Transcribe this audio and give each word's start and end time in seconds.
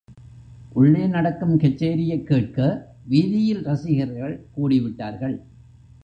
உள்ளே 0.73 1.07
நடக்கும் 1.07 1.59
கச்சேரியைக் 1.59 2.23
கேட்க 2.23 2.87
வீதியில் 3.07 3.63
ரசிகர்கள் 3.63 4.45
கூடிவிட்டார்கள். 4.57 5.41